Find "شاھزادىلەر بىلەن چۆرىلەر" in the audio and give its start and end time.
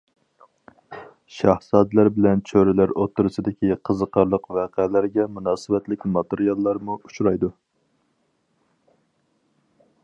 1.39-2.93